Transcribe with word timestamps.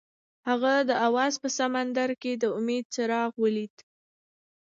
هغه 0.47 0.73
د 0.89 0.91
اواز 1.07 1.33
په 1.43 1.49
سمندر 1.59 2.09
کې 2.21 2.31
د 2.41 2.43
امید 2.59 2.85
څراغ 2.93 3.31
ولید. 3.43 3.75